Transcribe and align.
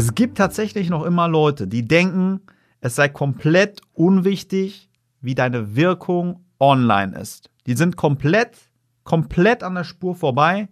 Es 0.00 0.14
gibt 0.14 0.38
tatsächlich 0.38 0.88
noch 0.88 1.04
immer 1.04 1.28
Leute, 1.28 1.66
die 1.66 1.86
denken, 1.86 2.40
es 2.80 2.94
sei 2.94 3.10
komplett 3.10 3.82
unwichtig, 3.92 4.88
wie 5.20 5.34
deine 5.34 5.76
Wirkung 5.76 6.42
online 6.58 7.18
ist. 7.18 7.50
Die 7.66 7.74
sind 7.74 7.98
komplett, 7.98 8.56
komplett 9.04 9.62
an 9.62 9.74
der 9.74 9.84
Spur 9.84 10.14
vorbei, 10.14 10.70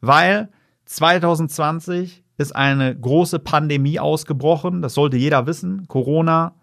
weil 0.00 0.48
2020 0.84 2.22
ist 2.36 2.54
eine 2.54 2.96
große 2.96 3.40
Pandemie 3.40 3.98
ausgebrochen. 3.98 4.80
Das 4.80 4.94
sollte 4.94 5.16
jeder 5.16 5.48
wissen. 5.48 5.88
Corona. 5.88 6.54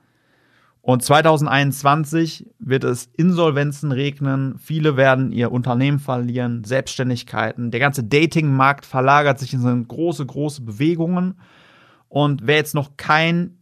Und 0.79 1.03
2021 1.03 2.49
wird 2.59 2.85
es 2.85 3.09
Insolvenzen 3.17 3.91
regnen. 3.91 4.57
Viele 4.57 4.95
werden 4.95 5.33
ihr 5.33 5.51
Unternehmen 5.51 5.99
verlieren, 5.99 6.63
Selbstständigkeiten. 6.63 7.71
Der 7.71 7.81
ganze 7.81 8.05
Datingmarkt 8.05 8.85
verlagert 8.85 9.37
sich 9.37 9.53
in 9.53 9.85
große, 9.85 10.25
große 10.25 10.61
Bewegungen. 10.61 11.35
Und 12.15 12.47
wer 12.47 12.55
jetzt 12.55 12.75
noch 12.75 12.95
kein 12.95 13.57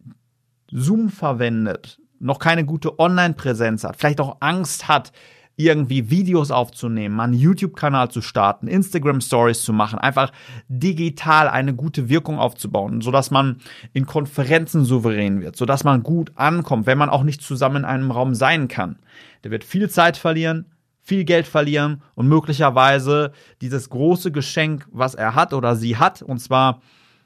Zoom 0.70 1.10
verwendet, 1.10 2.00
noch 2.20 2.38
keine 2.38 2.66
gute 2.66 3.00
Online-Präsenz 3.00 3.84
hat, 3.84 3.96
vielleicht 3.98 4.22
auch 4.22 4.38
Angst 4.42 4.88
hat, 4.88 5.12
irgendwie 5.56 6.12
Videos 6.12 6.52
aufzunehmen, 6.52 7.20
einen 7.20 7.34
YouTube-Kanal 7.34 8.12
zu 8.12 8.22
starten, 8.22 8.68
Instagram-Stories 8.68 9.64
zu 9.64 9.74
machen, 9.74 9.98
einfach 9.98 10.32
digital 10.68 11.50
eine 11.50 11.74
gute 11.74 12.10
Wirkung 12.10 12.38
aufzubauen, 12.38 13.02
sodass 13.02 13.32
man 13.32 13.58
in 13.92 14.06
Konferenzen 14.06 14.86
souverän 14.86 15.42
wird, 15.42 15.56
sodass 15.56 15.84
man 15.84 16.04
gut 16.04 16.32
ankommt, 16.36 16.86
wenn 16.86 17.00
man 17.00 17.10
auch 17.10 17.24
nicht 17.24 17.42
zusammen 17.42 17.78
in 17.78 17.86
einem 17.86 18.12
Raum 18.12 18.36
sein 18.36 18.68
kann. 18.68 19.00
Der 19.44 19.50
wird 19.50 19.64
viel 19.64 19.90
Zeit 19.90 20.16
verlieren, 20.16 20.68
viel 21.02 21.24
Geld 21.24 21.48
verlieren 21.48 22.04
und 22.14 22.28
möglicherweise 22.28 23.32
dieses 23.62 23.90
große 23.90 24.32
Geschenk, 24.32 24.88
was 24.92 25.16
er 25.16 25.34
hat 25.34 25.54
oder 25.54 25.76
sie 25.76 25.98
hat, 25.98 26.22
und 26.22 26.38
zwar 26.38 26.82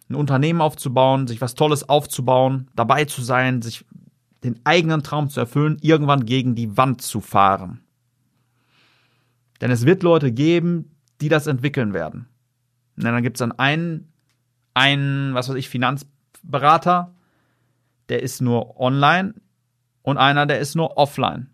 ein 0.09 0.15
Unternehmen 0.15 0.61
aufzubauen, 0.61 1.27
sich 1.27 1.41
was 1.41 1.55
Tolles 1.55 1.87
aufzubauen, 1.87 2.69
dabei 2.75 3.05
zu 3.05 3.21
sein, 3.21 3.61
sich 3.61 3.85
den 4.43 4.59
eigenen 4.63 5.03
Traum 5.03 5.29
zu 5.29 5.39
erfüllen, 5.39 5.77
irgendwann 5.81 6.25
gegen 6.25 6.55
die 6.55 6.77
Wand 6.77 7.01
zu 7.01 7.21
fahren. 7.21 7.81
Denn 9.59 9.71
es 9.71 9.85
wird 9.85 10.03
Leute 10.03 10.31
geben, 10.31 10.95
die 11.19 11.29
das 11.29 11.47
entwickeln 11.47 11.93
werden. 11.93 12.27
Und 12.95 13.03
dann 13.03 13.23
gibt 13.23 13.37
es 13.37 13.39
dann 13.39 13.51
einen, 13.51 14.11
einen, 14.73 15.33
was 15.33 15.49
weiß 15.49 15.55
ich, 15.55 15.69
Finanzberater, 15.69 17.13
der 18.09 18.23
ist 18.23 18.41
nur 18.41 18.79
online 18.79 19.33
und 20.03 20.17
einer, 20.17 20.45
der 20.45 20.59
ist 20.59 20.75
nur 20.75 20.97
offline. 20.97 21.49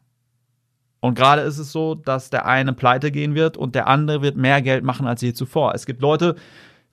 Und 1.00 1.16
gerade 1.16 1.42
ist 1.42 1.58
es 1.58 1.72
so, 1.72 1.96
dass 1.96 2.30
der 2.30 2.46
eine 2.46 2.72
pleite 2.72 3.12
gehen 3.12 3.36
wird 3.36 3.58
und 3.58 3.76
der 3.76 3.88
andere 3.88 4.22
wird 4.22 4.38
mehr 4.38 4.62
Geld 4.62 4.84
machen 4.84 5.08
als 5.08 5.22
je 5.22 5.34
zuvor. 5.34 5.74
Es 5.74 5.86
gibt 5.86 6.02
Leute, 6.02 6.36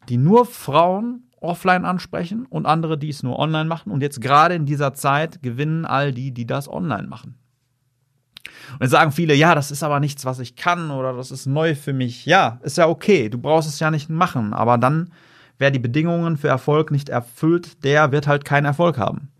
die 0.09 0.17
nur 0.17 0.47
Frauen 0.47 1.30
offline 1.41 1.85
ansprechen 1.85 2.47
und 2.47 2.67
andere, 2.67 2.99
die 2.99 3.09
es 3.09 3.23
nur 3.23 3.39
online 3.39 3.65
machen. 3.65 3.91
Und 3.93 4.03
jetzt 4.03 4.21
gerade 4.21 4.55
in 4.55 4.67
dieser 4.67 4.95
Zeit 4.95 5.43
gewinnen 5.43 5.85
all 5.85 6.13
die, 6.13 6.33
die 6.33 6.47
das 6.47 6.69
online 6.69 7.09
machen. 7.09 7.37
Und 8.73 8.83
jetzt 8.83 8.91
sagen 8.91 9.13
viele, 9.13 9.35
ja, 9.35 9.55
das 9.55 9.71
ist 9.71 9.83
aber 9.83 10.01
nichts, 10.01 10.25
was 10.25 10.39
ich 10.39 10.57
kann 10.57 10.91
oder 10.91 11.15
das 11.15 11.31
ist 11.31 11.47
neu 11.47 11.75
für 11.75 11.93
mich. 11.93 12.27
Ja, 12.27 12.61
ist 12.63 12.79
ja 12.79 12.89
okay, 12.89 13.29
du 13.29 13.39
brauchst 13.39 13.69
es 13.69 13.81
ja 13.81 13.91
nicht 13.91 14.11
machen. 14.11 14.53
Aber 14.53 14.79
dann, 14.79 15.11
wer 15.59 15.71
die 15.71 15.79
Bedingungen 15.79 16.37
für 16.37 16.49
Erfolg 16.49 16.91
nicht 16.91 17.09
erfüllt, 17.09 17.83
der 17.85 18.13
wird 18.13 18.27
halt 18.27 18.45
keinen 18.45 18.67
Erfolg 18.67 18.99
haben. 18.99 19.31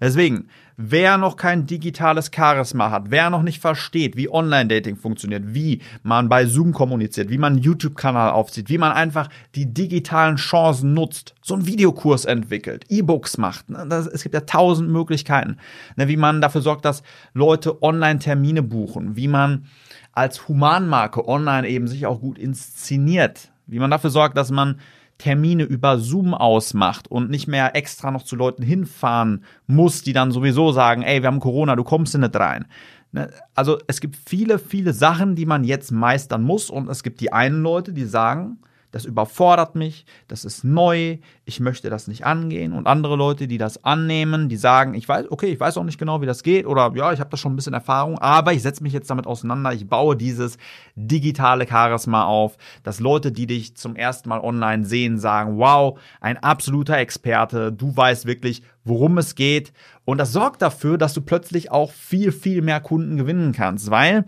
Deswegen, 0.00 0.48
wer 0.78 1.18
noch 1.18 1.36
kein 1.36 1.66
digitales 1.66 2.30
Charisma 2.34 2.90
hat, 2.90 3.10
wer 3.10 3.28
noch 3.30 3.42
nicht 3.42 3.60
versteht, 3.60 4.16
wie 4.16 4.30
Online-Dating 4.30 4.96
funktioniert, 4.96 5.52
wie 5.52 5.82
man 6.04 6.28
bei 6.28 6.46
Zoom 6.46 6.72
kommuniziert, 6.72 7.30
wie 7.30 7.36
man 7.36 7.54
einen 7.54 7.62
YouTube-Kanal 7.62 8.30
aufzieht, 8.30 8.70
wie 8.70 8.78
man 8.78 8.92
einfach 8.92 9.28
die 9.56 9.66
digitalen 9.66 10.36
Chancen 10.36 10.94
nutzt, 10.94 11.34
so 11.42 11.54
einen 11.54 11.66
Videokurs 11.66 12.24
entwickelt, 12.24 12.84
E-Books 12.88 13.38
macht. 13.38 13.68
Ne, 13.68 13.86
es 13.90 14.22
gibt 14.22 14.36
ja 14.36 14.42
tausend 14.42 14.88
Möglichkeiten, 14.88 15.56
ne, 15.96 16.06
wie 16.06 16.16
man 16.16 16.40
dafür 16.40 16.60
sorgt, 16.60 16.84
dass 16.84 17.02
Leute 17.34 17.82
Online-Termine 17.82 18.62
buchen, 18.62 19.16
wie 19.16 19.28
man 19.28 19.66
als 20.12 20.46
Humanmarke 20.46 21.26
online 21.26 21.68
eben 21.68 21.88
sich 21.88 22.06
auch 22.06 22.20
gut 22.20 22.38
inszeniert, 22.38 23.50
wie 23.66 23.80
man 23.80 23.90
dafür 23.90 24.10
sorgt, 24.10 24.36
dass 24.36 24.52
man 24.52 24.78
Termine 25.18 25.64
über 25.64 25.98
Zoom 25.98 26.32
ausmacht 26.32 27.08
und 27.08 27.28
nicht 27.28 27.48
mehr 27.48 27.74
extra 27.74 28.10
noch 28.10 28.22
zu 28.22 28.36
Leuten 28.36 28.62
hinfahren 28.62 29.44
muss, 29.66 30.02
die 30.02 30.12
dann 30.12 30.30
sowieso 30.30 30.72
sagen, 30.72 31.02
ey, 31.02 31.22
wir 31.22 31.26
haben 31.26 31.40
Corona, 31.40 31.76
du 31.76 31.84
kommst 31.84 32.16
nicht 32.16 32.36
rein. 32.36 32.66
Ne? 33.12 33.30
Also 33.54 33.78
es 33.88 34.00
gibt 34.00 34.16
viele, 34.16 34.58
viele 34.58 34.92
Sachen, 34.92 35.34
die 35.34 35.46
man 35.46 35.64
jetzt 35.64 35.90
meistern 35.90 36.42
muss 36.42 36.70
und 36.70 36.88
es 36.88 37.02
gibt 37.02 37.20
die 37.20 37.32
einen 37.32 37.62
Leute, 37.62 37.92
die 37.92 38.04
sagen, 38.04 38.58
das 38.90 39.04
überfordert 39.04 39.74
mich, 39.74 40.06
das 40.28 40.44
ist 40.44 40.64
neu, 40.64 41.18
ich 41.44 41.60
möchte 41.60 41.90
das 41.90 42.08
nicht 42.08 42.24
angehen. 42.24 42.72
Und 42.72 42.86
andere 42.86 43.16
Leute, 43.16 43.46
die 43.46 43.58
das 43.58 43.84
annehmen, 43.84 44.48
die 44.48 44.56
sagen, 44.56 44.94
ich 44.94 45.08
weiß, 45.08 45.30
okay, 45.30 45.46
ich 45.46 45.60
weiß 45.60 45.76
auch 45.76 45.84
nicht 45.84 45.98
genau, 45.98 46.20
wie 46.22 46.26
das 46.26 46.42
geht 46.42 46.66
oder 46.66 46.92
ja, 46.94 47.12
ich 47.12 47.20
habe 47.20 47.30
da 47.30 47.36
schon 47.36 47.52
ein 47.52 47.56
bisschen 47.56 47.74
Erfahrung, 47.74 48.18
aber 48.18 48.52
ich 48.52 48.62
setze 48.62 48.82
mich 48.82 48.92
jetzt 48.92 49.10
damit 49.10 49.26
auseinander, 49.26 49.72
ich 49.72 49.88
baue 49.88 50.16
dieses 50.16 50.56
digitale 50.94 51.66
Charisma 51.68 52.24
auf, 52.24 52.56
dass 52.82 53.00
Leute, 53.00 53.30
die 53.30 53.46
dich 53.46 53.76
zum 53.76 53.94
ersten 53.94 54.28
Mal 54.28 54.40
online 54.40 54.84
sehen, 54.84 55.18
sagen, 55.18 55.58
wow, 55.58 55.98
ein 56.20 56.38
absoluter 56.38 56.96
Experte, 56.96 57.72
du 57.72 57.94
weißt 57.94 58.26
wirklich, 58.26 58.62
worum 58.84 59.18
es 59.18 59.34
geht. 59.34 59.72
Und 60.04 60.18
das 60.18 60.32
sorgt 60.32 60.62
dafür, 60.62 60.96
dass 60.96 61.12
du 61.12 61.20
plötzlich 61.20 61.70
auch 61.70 61.92
viel, 61.92 62.32
viel 62.32 62.62
mehr 62.62 62.80
Kunden 62.80 63.16
gewinnen 63.16 63.52
kannst, 63.52 63.90
weil 63.90 64.24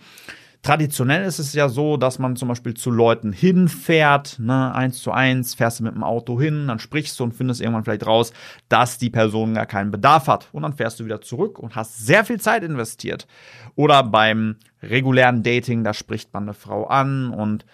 Traditionell 0.62 1.24
ist 1.24 1.38
es 1.38 1.54
ja 1.54 1.70
so, 1.70 1.96
dass 1.96 2.18
man 2.18 2.36
zum 2.36 2.48
Beispiel 2.48 2.74
zu 2.74 2.90
Leuten 2.90 3.32
hinfährt, 3.32 4.38
ne, 4.38 4.74
eins 4.74 4.98
zu 4.98 5.10
eins, 5.10 5.54
fährst 5.54 5.80
du 5.80 5.84
mit 5.84 5.94
dem 5.94 6.04
Auto 6.04 6.38
hin, 6.38 6.68
dann 6.68 6.78
sprichst 6.78 7.18
du 7.18 7.24
und 7.24 7.32
findest 7.32 7.62
irgendwann 7.62 7.84
vielleicht 7.84 8.06
raus, 8.06 8.34
dass 8.68 8.98
die 8.98 9.08
Person 9.08 9.54
gar 9.54 9.64
keinen 9.64 9.90
Bedarf 9.90 10.26
hat. 10.26 10.48
Und 10.52 10.62
dann 10.62 10.74
fährst 10.74 11.00
du 11.00 11.06
wieder 11.06 11.22
zurück 11.22 11.58
und 11.58 11.76
hast 11.76 12.04
sehr 12.04 12.26
viel 12.26 12.38
Zeit 12.38 12.62
investiert. 12.62 13.26
Oder 13.74 14.02
beim 14.02 14.56
regulären 14.82 15.42
Dating, 15.42 15.82
da 15.82 15.94
spricht 15.94 16.34
man 16.34 16.42
eine 16.42 16.54
Frau 16.54 16.86
an 16.86 17.30
und 17.30 17.64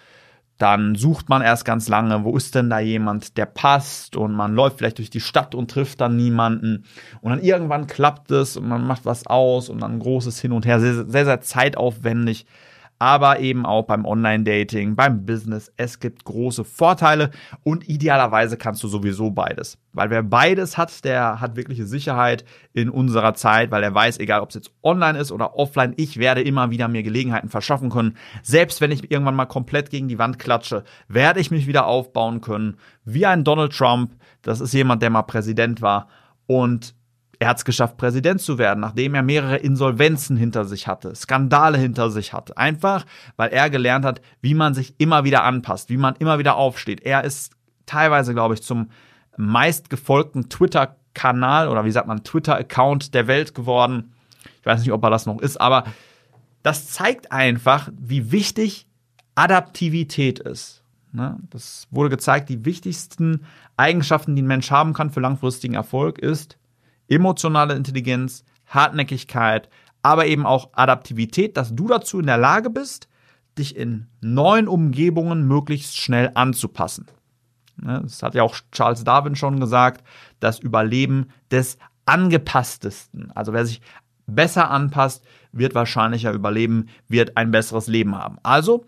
dann 0.57 0.95
sucht 0.95 1.27
man 1.29 1.41
erst 1.41 1.65
ganz 1.65 1.89
lange, 1.89 2.23
wo 2.23 2.35
ist 2.35 2.55
denn 2.55 2.69
da 2.69 2.79
jemand, 2.79 3.37
der 3.37 3.45
passt 3.45 4.15
und 4.15 4.33
man 4.33 4.55
läuft 4.55 4.77
vielleicht 4.77 4.97
durch 4.97 5.09
die 5.09 5.19
Stadt 5.19 5.53
und 5.53 5.69
trifft 5.69 6.01
dann 6.01 6.15
niemanden 6.15 6.85
und 7.21 7.31
dann 7.31 7.41
irgendwann 7.43 7.85
klappt 7.85 8.31
es 8.31 8.57
und 8.57 8.67
man 8.67 8.87
macht 8.87 9.05
was 9.05 9.27
aus 9.27 9.69
und 9.69 9.81
dann 9.81 9.99
großes 9.99 10.39
Hin 10.39 10.53
und 10.53 10.65
Her, 10.65 10.79
sehr, 10.79 11.05
sehr, 11.05 11.25
sehr 11.25 11.41
zeitaufwendig 11.41 12.45
aber 12.99 13.39
eben 13.39 13.65
auch 13.65 13.83
beim 13.83 14.05
Online-Dating, 14.05 14.95
beim 14.95 15.25
Business. 15.25 15.71
Es 15.77 15.99
gibt 15.99 16.23
große 16.25 16.63
Vorteile 16.63 17.31
und 17.63 17.87
idealerweise 17.87 18.57
kannst 18.57 18.83
du 18.83 18.87
sowieso 18.87 19.31
beides. 19.31 19.77
Weil 19.93 20.09
wer 20.09 20.23
beides 20.23 20.77
hat, 20.77 21.03
der 21.05 21.39
hat 21.39 21.55
wirkliche 21.55 21.85
Sicherheit 21.85 22.45
in 22.73 22.89
unserer 22.89 23.33
Zeit, 23.33 23.71
weil 23.71 23.83
er 23.83 23.93
weiß, 23.93 24.19
egal 24.19 24.41
ob 24.41 24.49
es 24.49 24.55
jetzt 24.55 24.71
online 24.83 25.19
ist 25.19 25.31
oder 25.31 25.55
offline, 25.55 25.93
ich 25.97 26.17
werde 26.17 26.41
immer 26.41 26.71
wieder 26.71 26.87
mir 26.87 27.03
Gelegenheiten 27.03 27.49
verschaffen 27.49 27.89
können. 27.89 28.17
Selbst 28.41 28.81
wenn 28.81 28.91
ich 28.91 29.11
irgendwann 29.11 29.35
mal 29.35 29.45
komplett 29.45 29.89
gegen 29.89 30.07
die 30.07 30.19
Wand 30.19 30.39
klatsche, 30.39 30.83
werde 31.07 31.39
ich 31.39 31.51
mich 31.51 31.67
wieder 31.67 31.85
aufbauen 31.85 32.41
können. 32.41 32.77
Wie 33.05 33.25
ein 33.25 33.43
Donald 33.43 33.73
Trump. 33.73 34.15
Das 34.41 34.61
ist 34.61 34.73
jemand, 34.73 35.01
der 35.01 35.09
mal 35.09 35.23
Präsident 35.23 35.81
war. 35.81 36.07
Und 36.47 36.95
er 37.39 37.49
hat 37.49 37.57
es 37.57 37.65
geschafft, 37.65 37.97
Präsident 37.97 38.41
zu 38.41 38.57
werden, 38.57 38.79
nachdem 38.79 39.13
er 39.13 39.21
mehrere 39.21 39.57
Insolvenzen 39.57 40.37
hinter 40.37 40.65
sich 40.65 40.87
hatte, 40.87 41.15
Skandale 41.15 41.77
hinter 41.77 42.09
sich 42.09 42.33
hatte. 42.33 42.57
Einfach, 42.57 43.05
weil 43.35 43.49
er 43.49 43.69
gelernt 43.69 44.05
hat, 44.05 44.21
wie 44.41 44.53
man 44.53 44.73
sich 44.73 44.95
immer 44.97 45.23
wieder 45.23 45.43
anpasst, 45.43 45.89
wie 45.89 45.97
man 45.97 46.15
immer 46.15 46.39
wieder 46.39 46.55
aufsteht. 46.55 47.01
Er 47.01 47.23
ist 47.23 47.53
teilweise, 47.85 48.33
glaube 48.33 48.55
ich, 48.55 48.63
zum 48.63 48.89
meistgefolgten 49.37 50.49
Twitter-Kanal 50.49 51.69
oder 51.69 51.85
wie 51.85 51.91
sagt 51.91 52.07
man, 52.07 52.23
Twitter-Account 52.23 53.13
der 53.13 53.27
Welt 53.27 53.53
geworden. 53.53 54.13
Ich 54.59 54.65
weiß 54.65 54.81
nicht, 54.81 54.91
ob 54.91 55.03
er 55.03 55.11
das 55.11 55.27
noch 55.27 55.39
ist, 55.39 55.61
aber 55.61 55.83
das 56.63 56.89
zeigt 56.89 57.31
einfach, 57.31 57.89
wie 57.97 58.31
wichtig 58.31 58.87
Adaptivität 59.35 60.39
ist. 60.39 60.83
Ne? 61.11 61.37
Das 61.51 61.87
wurde 61.91 62.09
gezeigt, 62.09 62.49
die 62.49 62.65
wichtigsten 62.65 63.45
Eigenschaften, 63.77 64.35
die 64.35 64.41
ein 64.41 64.47
Mensch 64.47 64.71
haben 64.71 64.93
kann 64.93 65.11
für 65.11 65.19
langfristigen 65.19 65.75
Erfolg, 65.75 66.17
ist 66.17 66.57
emotionale 67.07 67.75
Intelligenz, 67.75 68.43
Hartnäckigkeit, 68.67 69.69
aber 70.01 70.27
eben 70.27 70.45
auch 70.45 70.69
Adaptivität, 70.73 71.57
dass 71.57 71.75
du 71.75 71.87
dazu 71.87 72.19
in 72.19 72.27
der 72.27 72.37
Lage 72.37 72.69
bist, 72.69 73.07
dich 73.57 73.75
in 73.75 74.07
neuen 74.21 74.67
Umgebungen 74.67 75.47
möglichst 75.47 75.97
schnell 75.97 76.31
anzupassen. 76.35 77.07
Ne, 77.77 78.01
das 78.03 78.23
hat 78.23 78.35
ja 78.35 78.43
auch 78.43 78.55
Charles 78.71 79.03
Darwin 79.03 79.35
schon 79.35 79.59
gesagt, 79.59 80.03
das 80.39 80.59
Überleben 80.59 81.27
des 81.51 81.77
angepasstesten. 82.05 83.31
Also 83.31 83.53
wer 83.53 83.65
sich 83.65 83.81
besser 84.25 84.69
anpasst, 84.71 85.23
wird 85.51 85.75
wahrscheinlicher 85.75 86.33
überleben, 86.33 86.87
wird 87.07 87.37
ein 87.37 87.51
besseres 87.51 87.87
Leben 87.87 88.15
haben. 88.15 88.37
Also 88.43 88.85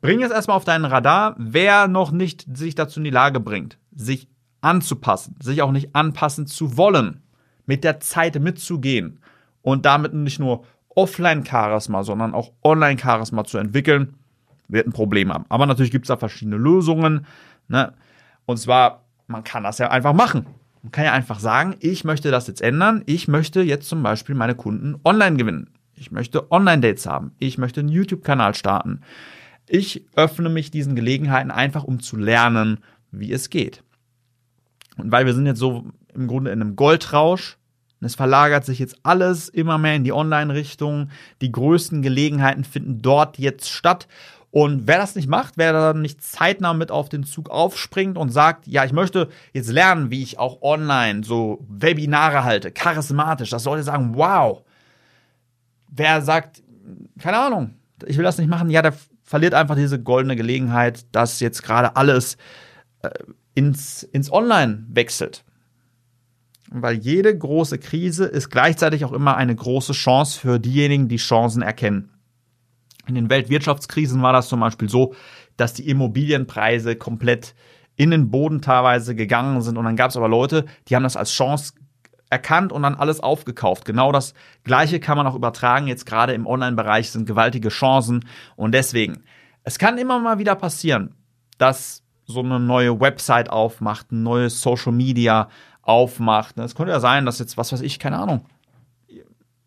bring 0.00 0.22
es 0.22 0.30
erstmal 0.30 0.56
auf 0.56 0.64
deinen 0.64 0.84
Radar, 0.84 1.34
wer 1.38 1.88
noch 1.88 2.10
nicht 2.10 2.46
sich 2.56 2.74
dazu 2.74 3.00
in 3.00 3.04
die 3.04 3.10
Lage 3.10 3.40
bringt, 3.40 3.78
sich 3.94 4.28
anzupassen, 4.60 5.36
sich 5.40 5.62
auch 5.62 5.72
nicht 5.72 5.94
anpassen 5.94 6.46
zu 6.46 6.76
wollen, 6.76 7.22
mit 7.66 7.84
der 7.84 8.00
Zeit 8.00 8.40
mitzugehen 8.40 9.20
und 9.62 9.86
damit 9.86 10.14
nicht 10.14 10.38
nur 10.38 10.64
Offline-Charisma, 10.94 12.04
sondern 12.04 12.34
auch 12.34 12.52
Online-Charisma 12.62 13.44
zu 13.44 13.58
entwickeln, 13.58 14.14
wird 14.68 14.86
ein 14.86 14.92
Problem 14.92 15.32
haben. 15.32 15.44
Aber 15.48 15.66
natürlich 15.66 15.92
gibt 15.92 16.04
es 16.04 16.08
da 16.08 16.16
verschiedene 16.16 16.56
Lösungen. 16.56 17.26
Ne? 17.68 17.92
Und 18.46 18.58
zwar, 18.58 19.04
man 19.26 19.44
kann 19.44 19.62
das 19.62 19.78
ja 19.78 19.90
einfach 19.90 20.12
machen. 20.12 20.46
Man 20.82 20.92
kann 20.92 21.04
ja 21.04 21.12
einfach 21.12 21.38
sagen, 21.38 21.76
ich 21.80 22.04
möchte 22.04 22.30
das 22.30 22.48
jetzt 22.48 22.60
ändern. 22.60 23.02
Ich 23.06 23.28
möchte 23.28 23.62
jetzt 23.62 23.88
zum 23.88 24.02
Beispiel 24.02 24.34
meine 24.34 24.54
Kunden 24.54 24.96
online 25.04 25.36
gewinnen. 25.36 25.70
Ich 25.94 26.10
möchte 26.10 26.50
Online-Dates 26.50 27.06
haben. 27.06 27.32
Ich 27.38 27.58
möchte 27.58 27.80
einen 27.80 27.88
YouTube-Kanal 27.88 28.54
starten. 28.54 29.02
Ich 29.68 30.04
öffne 30.16 30.48
mich 30.48 30.70
diesen 30.70 30.96
Gelegenheiten 30.96 31.50
einfach, 31.50 31.84
um 31.84 32.00
zu 32.00 32.16
lernen, 32.16 32.78
wie 33.12 33.32
es 33.32 33.48
geht. 33.48 33.84
Und 34.96 35.10
weil 35.12 35.26
wir 35.26 35.34
sind 35.34 35.46
jetzt 35.46 35.58
so 35.58 35.86
im 36.14 36.28
Grunde 36.28 36.50
in 36.50 36.60
einem 36.60 36.76
Goldrausch, 36.76 37.56
es 38.04 38.16
verlagert 38.16 38.64
sich 38.64 38.78
jetzt 38.78 38.96
alles 39.04 39.48
immer 39.48 39.78
mehr 39.78 39.94
in 39.94 40.04
die 40.04 40.12
Online-Richtung. 40.12 41.10
Die 41.40 41.52
größten 41.52 42.02
Gelegenheiten 42.02 42.64
finden 42.64 43.00
dort 43.00 43.38
jetzt 43.38 43.70
statt. 43.70 44.08
Und 44.50 44.86
wer 44.86 44.98
das 44.98 45.14
nicht 45.14 45.28
macht, 45.28 45.54
wer 45.56 45.72
da 45.72 45.94
nicht 45.94 46.22
zeitnah 46.22 46.74
mit 46.74 46.90
auf 46.90 47.08
den 47.08 47.24
Zug 47.24 47.48
aufspringt 47.48 48.18
und 48.18 48.30
sagt, 48.30 48.66
ja, 48.66 48.84
ich 48.84 48.92
möchte 48.92 49.28
jetzt 49.52 49.70
lernen, 49.70 50.10
wie 50.10 50.22
ich 50.22 50.38
auch 50.38 50.60
online 50.60 51.24
so 51.24 51.64
Webinare 51.68 52.44
halte, 52.44 52.70
charismatisch, 52.70 53.48
das 53.48 53.62
sollte 53.62 53.82
sagen, 53.82 54.14
wow. 54.14 54.62
Wer 55.88 56.20
sagt, 56.20 56.62
keine 57.18 57.38
Ahnung, 57.38 57.76
ich 58.04 58.18
will 58.18 58.24
das 58.24 58.36
nicht 58.36 58.48
machen, 58.48 58.68
ja, 58.68 58.82
der 58.82 58.94
verliert 59.22 59.54
einfach 59.54 59.76
diese 59.76 60.02
goldene 60.02 60.36
Gelegenheit, 60.36 61.06
dass 61.12 61.40
jetzt 61.40 61.62
gerade 61.62 61.96
alles 61.96 62.36
äh, 63.00 63.08
ins, 63.54 64.02
ins 64.02 64.32
Online 64.32 64.86
wechselt. 64.88 65.44
Weil 66.70 66.96
jede 66.96 67.36
große 67.36 67.78
Krise 67.78 68.24
ist 68.24 68.50
gleichzeitig 68.50 69.04
auch 69.04 69.12
immer 69.12 69.36
eine 69.36 69.54
große 69.54 69.92
Chance 69.92 70.40
für 70.40 70.58
diejenigen, 70.58 71.08
die 71.08 71.16
Chancen 71.16 71.62
erkennen. 71.62 72.10
In 73.06 73.14
den 73.14 73.28
Weltwirtschaftskrisen 73.28 74.22
war 74.22 74.32
das 74.32 74.48
zum 74.48 74.60
Beispiel 74.60 74.88
so, 74.88 75.14
dass 75.56 75.74
die 75.74 75.88
Immobilienpreise 75.88 76.96
komplett 76.96 77.54
in 77.96 78.10
den 78.10 78.30
Boden 78.30 78.62
teilweise 78.62 79.14
gegangen 79.14 79.60
sind. 79.60 79.76
Und 79.76 79.84
dann 79.84 79.96
gab 79.96 80.10
es 80.10 80.16
aber 80.16 80.28
Leute, 80.28 80.64
die 80.88 80.96
haben 80.96 81.02
das 81.02 81.16
als 81.16 81.32
Chance 81.32 81.74
erkannt 82.30 82.72
und 82.72 82.82
dann 82.82 82.94
alles 82.94 83.20
aufgekauft. 83.20 83.84
Genau 83.84 84.10
das 84.10 84.32
Gleiche 84.64 85.00
kann 85.00 85.18
man 85.18 85.26
auch 85.26 85.34
übertragen. 85.34 85.88
Jetzt 85.88 86.06
gerade 86.06 86.32
im 86.32 86.46
Online-Bereich 86.46 87.10
sind 87.10 87.26
gewaltige 87.26 87.68
Chancen. 87.68 88.24
Und 88.56 88.72
deswegen, 88.72 89.24
es 89.64 89.78
kann 89.78 89.98
immer 89.98 90.18
mal 90.18 90.38
wieder 90.38 90.54
passieren, 90.54 91.14
dass 91.58 92.02
so 92.32 92.40
eine 92.40 92.58
neue 92.58 93.00
Website 93.00 93.50
aufmacht, 93.50 94.12
ein 94.12 94.22
neues 94.22 94.60
Social 94.60 94.92
Media 94.92 95.48
aufmacht. 95.82 96.58
Es 96.58 96.74
könnte 96.74 96.92
ja 96.92 97.00
sein, 97.00 97.26
dass 97.26 97.38
jetzt, 97.38 97.56
was 97.56 97.72
weiß 97.72 97.80
ich, 97.82 97.98
keine 97.98 98.18
Ahnung, 98.18 98.44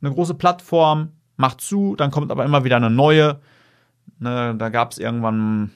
eine 0.01 0.13
große 0.13 0.33
Plattform 0.33 1.09
macht 1.37 1.61
zu, 1.61 1.95
dann 1.95 2.11
kommt 2.11 2.31
aber 2.31 2.45
immer 2.45 2.63
wieder 2.63 2.77
eine 2.77 2.89
neue. 2.89 3.39
Ne, 4.19 4.55
da 4.57 4.69
gab 4.69 4.91
es 4.91 4.97
irgendwann, 4.97 5.71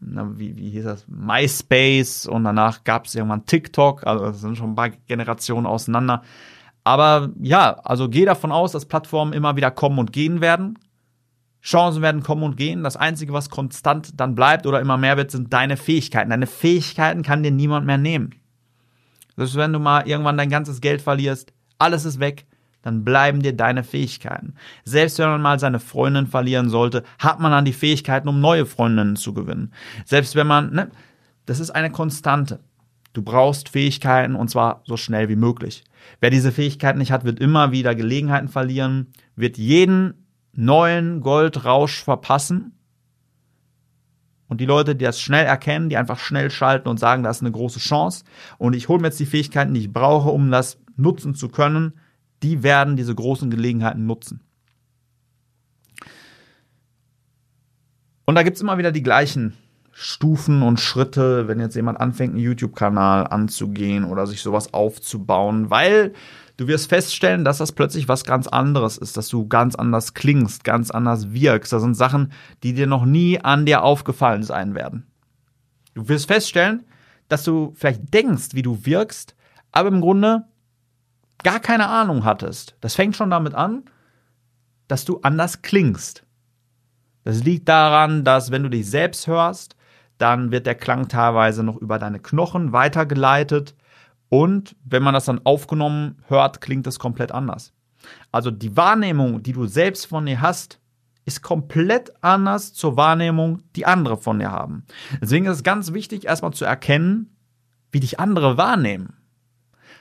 na, 0.00 0.38
wie, 0.38 0.56
wie 0.56 0.70
hieß 0.70 0.84
das, 0.84 1.06
MySpace 1.08 2.26
und 2.26 2.44
danach 2.44 2.84
gab 2.84 3.06
es 3.06 3.14
irgendwann 3.14 3.46
TikTok, 3.46 4.06
also 4.06 4.26
das 4.26 4.40
sind 4.40 4.56
schon 4.56 4.72
ein 4.72 4.76
paar 4.76 4.90
Generationen 4.90 5.66
auseinander. 5.66 6.22
Aber 6.84 7.30
ja, 7.40 7.80
also 7.82 8.08
geh 8.08 8.24
davon 8.24 8.52
aus, 8.52 8.72
dass 8.72 8.84
Plattformen 8.84 9.32
immer 9.32 9.56
wieder 9.56 9.70
kommen 9.70 9.98
und 9.98 10.12
gehen 10.12 10.40
werden. 10.40 10.78
Chancen 11.64 12.02
werden 12.02 12.22
kommen 12.22 12.42
und 12.42 12.56
gehen. 12.56 12.84
Das 12.84 12.96
Einzige, 12.96 13.32
was 13.32 13.48
konstant 13.48 14.20
dann 14.20 14.34
bleibt 14.34 14.66
oder 14.66 14.80
immer 14.80 14.98
mehr 14.98 15.16
wird, 15.16 15.30
sind 15.30 15.52
deine 15.52 15.78
Fähigkeiten. 15.78 16.30
Deine 16.30 16.46
Fähigkeiten 16.46 17.22
kann 17.22 17.42
dir 17.42 17.50
niemand 17.50 17.86
mehr 17.86 17.96
nehmen. 17.96 18.34
Selbst 19.36 19.56
wenn 19.56 19.72
du 19.72 19.78
mal 19.78 20.06
irgendwann 20.06 20.36
dein 20.36 20.50
ganzes 20.50 20.80
Geld 20.82 21.00
verlierst, 21.00 21.52
alles 21.78 22.04
ist 22.04 22.20
weg, 22.20 22.46
dann 22.82 23.02
bleiben 23.02 23.40
dir 23.40 23.54
deine 23.54 23.82
Fähigkeiten. 23.82 24.54
Selbst 24.84 25.18
wenn 25.18 25.30
man 25.30 25.40
mal 25.40 25.58
seine 25.58 25.80
Freundin 25.80 26.26
verlieren 26.26 26.68
sollte, 26.68 27.02
hat 27.18 27.40
man 27.40 27.50
dann 27.50 27.64
die 27.64 27.72
Fähigkeiten, 27.72 28.28
um 28.28 28.40
neue 28.40 28.66
Freundinnen 28.66 29.16
zu 29.16 29.32
gewinnen. 29.32 29.72
Selbst 30.04 30.36
wenn 30.36 30.46
man, 30.46 30.70
ne, 30.70 30.90
das 31.46 31.60
ist 31.60 31.70
eine 31.70 31.90
Konstante. 31.90 32.60
Du 33.14 33.22
brauchst 33.22 33.70
Fähigkeiten 33.70 34.34
und 34.34 34.50
zwar 34.50 34.82
so 34.84 34.98
schnell 34.98 35.30
wie 35.30 35.36
möglich. 35.36 35.82
Wer 36.20 36.28
diese 36.28 36.52
Fähigkeiten 36.52 36.98
nicht 36.98 37.10
hat, 37.10 37.24
wird 37.24 37.40
immer 37.40 37.72
wieder 37.72 37.94
Gelegenheiten 37.94 38.48
verlieren, 38.48 39.06
wird 39.34 39.56
jeden 39.56 40.23
neuen 40.56 41.20
Goldrausch 41.20 42.02
verpassen. 42.02 42.72
Und 44.46 44.60
die 44.60 44.66
Leute, 44.66 44.94
die 44.94 45.04
das 45.04 45.20
schnell 45.20 45.46
erkennen, 45.46 45.88
die 45.88 45.96
einfach 45.96 46.18
schnell 46.18 46.50
schalten 46.50 46.88
und 46.88 47.00
sagen, 47.00 47.22
das 47.22 47.38
ist 47.38 47.42
eine 47.42 47.52
große 47.52 47.78
Chance 47.80 48.24
und 48.58 48.74
ich 48.74 48.88
hole 48.88 49.00
mir 49.00 49.08
jetzt 49.08 49.20
die 49.20 49.26
Fähigkeiten, 49.26 49.74
die 49.74 49.80
ich 49.80 49.92
brauche, 49.92 50.28
um 50.28 50.50
das 50.50 50.78
nutzen 50.96 51.34
zu 51.34 51.48
können, 51.48 51.94
die 52.42 52.62
werden 52.62 52.96
diese 52.96 53.14
großen 53.14 53.50
Gelegenheiten 53.50 54.06
nutzen. 54.06 54.40
Und 58.26 58.34
da 58.36 58.42
gibt 58.42 58.56
es 58.56 58.62
immer 58.62 58.78
wieder 58.78 58.92
die 58.92 59.02
gleichen 59.02 59.54
Stufen 59.92 60.62
und 60.62 60.80
Schritte, 60.80 61.46
wenn 61.46 61.60
jetzt 61.60 61.76
jemand 61.76 62.00
anfängt, 62.00 62.34
einen 62.34 62.42
YouTube-Kanal 62.42 63.28
anzugehen 63.28 64.04
oder 64.04 64.26
sich 64.26 64.42
sowas 64.42 64.74
aufzubauen, 64.74 65.70
weil 65.70 66.12
du 66.56 66.66
wirst 66.66 66.88
feststellen, 66.88 67.44
dass 67.44 67.58
das 67.58 67.72
plötzlich 67.72 68.08
was 68.08 68.24
ganz 68.24 68.46
anderes 68.46 68.98
ist, 68.98 69.16
dass 69.16 69.28
du 69.28 69.48
ganz 69.48 69.74
anders 69.74 70.14
klingst, 70.14 70.64
ganz 70.64 70.90
anders 70.90 71.32
wirkst. 71.32 71.72
Das 71.72 71.82
sind 71.82 71.94
Sachen, 71.94 72.32
die 72.62 72.74
dir 72.74 72.86
noch 72.86 73.04
nie 73.04 73.40
an 73.40 73.66
dir 73.66 73.82
aufgefallen 73.82 74.42
sein 74.42 74.74
werden. 74.74 75.06
Du 75.94 76.08
wirst 76.08 76.26
feststellen, 76.26 76.84
dass 77.28 77.44
du 77.44 77.72
vielleicht 77.76 78.12
denkst, 78.12 78.48
wie 78.52 78.62
du 78.62 78.84
wirkst, 78.84 79.34
aber 79.72 79.88
im 79.88 80.00
Grunde 80.00 80.44
gar 81.42 81.60
keine 81.60 81.88
Ahnung 81.88 82.24
hattest. 82.24 82.76
Das 82.80 82.94
fängt 82.94 83.16
schon 83.16 83.30
damit 83.30 83.54
an, 83.54 83.84
dass 84.88 85.04
du 85.04 85.20
anders 85.22 85.62
klingst. 85.62 86.24
Das 87.24 87.42
liegt 87.42 87.68
daran, 87.68 88.24
dass 88.24 88.50
wenn 88.50 88.62
du 88.62 88.68
dich 88.68 88.88
selbst 88.88 89.26
hörst, 89.26 89.76
dann 90.18 90.50
wird 90.50 90.66
der 90.66 90.74
Klang 90.74 91.08
teilweise 91.08 91.62
noch 91.62 91.76
über 91.76 91.98
deine 91.98 92.20
Knochen 92.20 92.72
weitergeleitet 92.72 93.74
und 94.28 94.76
wenn 94.84 95.02
man 95.02 95.14
das 95.14 95.26
dann 95.26 95.44
aufgenommen 95.44 96.22
hört, 96.28 96.60
klingt 96.60 96.86
es 96.86 96.98
komplett 96.98 97.32
anders. 97.32 97.72
Also 98.32 98.50
die 98.50 98.76
Wahrnehmung, 98.76 99.42
die 99.42 99.52
du 99.52 99.66
selbst 99.66 100.06
von 100.06 100.26
dir 100.26 100.40
hast, 100.40 100.80
ist 101.24 101.42
komplett 101.42 102.12
anders 102.22 102.74
zur 102.74 102.96
Wahrnehmung, 102.96 103.62
die 103.76 103.86
andere 103.86 104.18
von 104.18 104.38
dir 104.38 104.50
haben. 104.50 104.84
Deswegen 105.22 105.46
ist 105.46 105.56
es 105.56 105.62
ganz 105.62 105.94
wichtig, 105.94 106.26
erstmal 106.26 106.52
zu 106.52 106.64
erkennen, 106.64 107.34
wie 107.92 108.00
dich 108.00 108.20
andere 108.20 108.58
wahrnehmen 108.58 109.14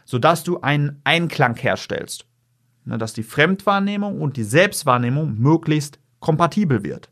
sodass 0.05 0.43
du 0.43 0.61
einen 0.61 1.01
Einklang 1.03 1.55
herstellst. 1.55 2.25
Ne, 2.85 2.97
dass 2.97 3.13
die 3.13 3.23
Fremdwahrnehmung 3.23 4.19
und 4.19 4.35
die 4.35 4.43
Selbstwahrnehmung 4.43 5.35
möglichst 5.37 5.99
kompatibel 6.19 6.83
wird. 6.83 7.09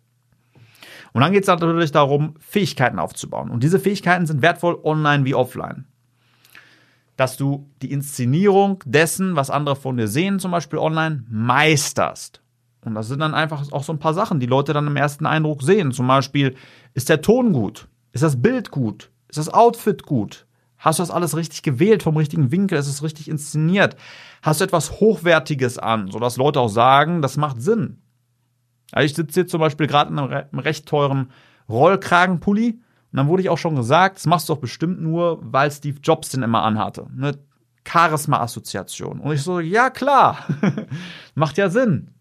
Und 1.13 1.21
dann 1.21 1.31
geht 1.31 1.43
es 1.43 1.47
natürlich 1.47 1.91
darum, 1.91 2.35
Fähigkeiten 2.39 2.99
aufzubauen. 2.99 3.49
Und 3.49 3.63
diese 3.63 3.79
Fähigkeiten 3.79 4.25
sind 4.25 4.41
wertvoll 4.41 4.79
online 4.83 5.25
wie 5.25 5.35
offline. 5.35 5.85
Dass 7.21 7.37
du 7.37 7.69
die 7.83 7.91
Inszenierung 7.91 8.81
dessen, 8.83 9.35
was 9.35 9.51
andere 9.51 9.75
von 9.75 9.95
dir 9.95 10.07
sehen, 10.07 10.39
zum 10.39 10.49
Beispiel 10.49 10.79
online, 10.79 11.23
meisterst. 11.29 12.41
Und 12.83 12.95
das 12.95 13.09
sind 13.09 13.19
dann 13.19 13.35
einfach 13.35 13.71
auch 13.71 13.83
so 13.83 13.93
ein 13.93 13.99
paar 13.99 14.15
Sachen, 14.15 14.39
die 14.39 14.47
Leute 14.47 14.73
dann 14.73 14.87
im 14.87 14.95
ersten 14.95 15.27
Eindruck 15.27 15.61
sehen. 15.61 15.91
Zum 15.91 16.07
Beispiel, 16.07 16.55
ist 16.95 17.09
der 17.09 17.21
Ton 17.21 17.53
gut? 17.53 17.87
Ist 18.11 18.23
das 18.23 18.41
Bild 18.41 18.71
gut? 18.71 19.11
Ist 19.27 19.37
das 19.37 19.53
Outfit 19.53 20.01
gut? 20.01 20.47
Hast 20.79 20.97
du 20.97 21.03
das 21.03 21.11
alles 21.11 21.37
richtig 21.37 21.61
gewählt 21.61 22.01
vom 22.01 22.17
richtigen 22.17 22.49
Winkel? 22.49 22.79
Ist 22.79 22.87
es 22.87 23.03
richtig 23.03 23.27
inszeniert? 23.27 23.97
Hast 24.41 24.59
du 24.59 24.65
etwas 24.65 24.99
Hochwertiges 24.99 25.77
an, 25.77 26.09
sodass 26.09 26.37
Leute 26.37 26.59
auch 26.59 26.69
sagen, 26.69 27.21
das 27.21 27.37
macht 27.37 27.61
Sinn? 27.61 28.01
Also 28.91 29.05
ich 29.05 29.13
sitze 29.13 29.41
jetzt 29.41 29.51
zum 29.51 29.59
Beispiel 29.59 29.85
gerade 29.85 30.11
in 30.11 30.17
einem, 30.17 30.57
recht 30.57 30.87
teuren 30.87 31.29
Rollkragenpulli 31.69 32.79
und 33.11 33.17
dann 33.17 33.27
wurde 33.27 33.43
ich 33.43 33.49
auch 33.49 33.57
schon 33.57 33.75
gesagt, 33.75 34.17
das 34.17 34.25
machst 34.25 34.47
du 34.47 34.53
doch 34.53 34.61
bestimmt 34.61 35.01
nur, 35.01 35.39
weil 35.41 35.69
Steve 35.69 35.99
Jobs 36.01 36.29
den 36.29 36.43
immer 36.43 36.63
anhatte. 36.63 37.07
Eine 37.15 37.37
Charisma-Assoziation. 37.85 39.19
Und 39.19 39.33
ich 39.33 39.41
so, 39.41 39.59
ja 39.59 39.89
klar, 39.89 40.45
macht 41.35 41.57
ja 41.57 41.69
Sinn. 41.69 42.11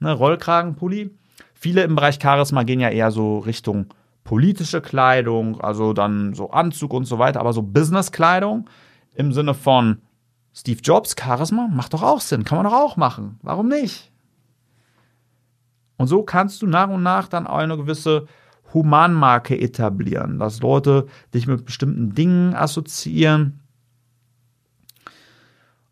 Ne, 0.00 0.12
Rollkragenpulli. 0.12 1.16
Viele 1.54 1.84
im 1.84 1.94
Bereich 1.94 2.18
Charisma 2.20 2.64
gehen 2.64 2.80
ja 2.80 2.90
eher 2.90 3.10
so 3.10 3.38
Richtung 3.38 3.86
politische 4.24 4.82
Kleidung, 4.82 5.60
also 5.60 5.92
dann 5.94 6.34
so 6.34 6.50
Anzug 6.50 6.92
und 6.92 7.06
so 7.06 7.18
weiter, 7.18 7.40
aber 7.40 7.52
so 7.52 7.62
Business-Kleidung 7.62 8.68
im 9.14 9.32
Sinne 9.32 9.54
von 9.54 10.02
Steve 10.52 10.80
Jobs, 10.82 11.14
Charisma, 11.18 11.68
macht 11.72 11.94
doch 11.94 12.02
auch 12.02 12.20
Sinn, 12.20 12.44
kann 12.44 12.58
man 12.58 12.66
doch 12.66 12.78
auch 12.78 12.96
machen. 12.96 13.38
Warum 13.42 13.68
nicht? 13.68 14.12
Und 15.96 16.08
so 16.08 16.22
kannst 16.22 16.60
du 16.60 16.66
nach 16.66 16.88
und 16.88 17.02
nach 17.02 17.28
dann 17.28 17.46
auch 17.46 17.58
eine 17.58 17.76
gewisse 17.76 18.26
Humanmarke 18.74 19.58
etablieren, 19.58 20.38
dass 20.38 20.60
Leute 20.60 21.06
dich 21.34 21.46
mit 21.46 21.64
bestimmten 21.64 22.14
Dingen 22.14 22.54
assoziieren. 22.54 23.60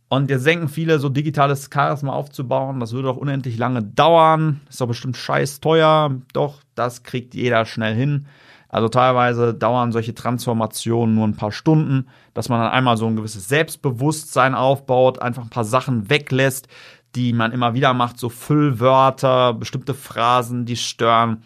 Und 0.09 0.29
jetzt 0.29 0.45
denken 0.45 0.69
viele, 0.69 0.99
so 0.99 1.09
digitales 1.09 1.71
Charisma 1.73 2.13
aufzubauen, 2.13 2.81
das 2.81 2.93
würde 2.93 3.07
doch 3.07 3.17
unendlich 3.17 3.57
lange 3.57 3.83
dauern, 3.83 4.61
ist 4.69 4.81
doch 4.81 4.89
bestimmt 4.89 5.17
scheiß 5.17 5.61
teuer. 5.61 6.11
Doch, 6.33 6.63
das 6.75 7.05
kriegt 7.05 7.35
jeder 7.35 7.65
schnell 7.65 7.95
hin. 7.95 8.27
Also 8.69 8.89
teilweise 8.89 9.53
dauern 9.55 9.93
solche 9.93 10.15
Transformationen 10.15 11.15
nur 11.15 11.27
ein 11.27 11.37
paar 11.37 11.53
Stunden, 11.53 12.07
dass 12.35 12.49
man 12.49 12.61
dann 12.61 12.73
einmal 12.73 12.97
so 12.97 13.07
ein 13.07 13.17
gewisses 13.17 13.49
Selbstbewusstsein 13.49 14.55
aufbaut, 14.55 15.21
einfach 15.21 15.43
ein 15.43 15.51
paar 15.51 15.65
Sachen 15.65 16.09
weglässt, 16.09 16.69
die 17.17 17.33
man 17.33 17.51
immer 17.53 17.75
wieder 17.75 17.95
macht, 17.95 18.19
so 18.19 18.29
Füllwörter, 18.29 19.55
bestimmte 19.55 19.95
Phrasen, 19.95 20.67
die 20.67 20.77
stören. 20.77 21.43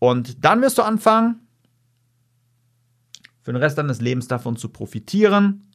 Und 0.00 0.44
dann 0.44 0.60
wirst 0.60 0.78
du 0.78 0.82
anfangen, 0.82 1.46
für 3.42 3.52
den 3.52 3.62
Rest 3.62 3.78
deines 3.78 4.00
Lebens 4.00 4.26
davon 4.26 4.56
zu 4.56 4.68
profitieren. 4.70 5.72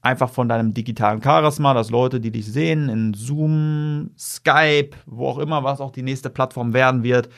Einfach 0.00 0.30
von 0.30 0.48
deinem 0.48 0.74
digitalen 0.74 1.22
Charisma, 1.22 1.74
dass 1.74 1.90
Leute, 1.90 2.20
die 2.20 2.32
dich 2.32 2.46
sehen, 2.46 2.88
in 2.88 3.14
Zoom, 3.14 4.10
Skype, 4.18 4.90
wo 5.06 5.28
auch 5.28 5.38
immer, 5.38 5.62
was 5.62 5.80
auch 5.80 5.92
die 5.92 6.02
nächste 6.02 6.28
Plattform 6.28 6.72
werden 6.72 7.04
wird, 7.04 7.28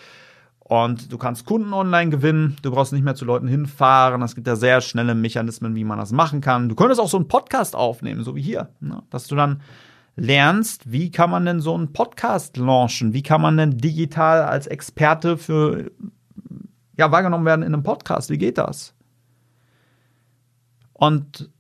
und 0.65 1.13
du 1.13 1.19
kannst 1.19 1.45
Kunden 1.45 1.75
online 1.75 2.11
gewinnen. 2.11 2.57
Du 2.63 2.71
brauchst 2.71 2.95
nicht 2.95 3.05
mehr 3.05 3.15
zu 3.15 3.27
Leuten 3.27 3.47
hinfahren. 3.47 4.23
Es 4.23 4.35
gibt 4.35 4.47
ja 4.47 4.57
sehr 4.57 4.81
schnelle 4.81 5.15
Mechanismen, 5.15 5.75
wie 5.75 5.85
man 5.85 5.99
das 5.99 6.11
machen 6.11 6.41
kann. 6.41 6.71
Du 6.71 6.75
könntest 6.75 7.03
auch 7.03 7.09
so 7.09 7.19
einen 7.19 7.29
Podcast 7.29 7.77
aufnehmen, 7.77 8.25
so 8.25 8.35
wie 8.35 8.41
hier. 8.41 8.71
Ne? 8.81 9.03
Dass 9.11 9.27
du 9.27 9.37
dann 9.37 9.61
lernst, 10.17 10.91
wie 10.91 11.11
kann 11.11 11.31
man 11.31 11.45
denn 11.45 11.61
so 11.61 11.75
einen 11.75 11.93
Podcast 11.93 12.57
launchen? 12.57 13.13
Wie 13.13 13.23
kann 13.23 13.41
man 13.41 13.57
denn 13.57 13.79
digital 13.79 14.43
als 14.43 14.67
Experte 14.67 15.37
für, 15.37 15.91
ja, 16.97 17.11
wahrgenommen 17.11 17.45
werden 17.45 17.63
in 17.63 17.75
einem 17.75 17.83
Podcast? 17.83 18.31
Wie 18.31 18.39
geht 18.39 18.59
das? 18.59 18.95
Und 20.93 21.51